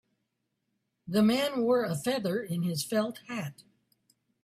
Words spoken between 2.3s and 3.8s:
in his felt hat.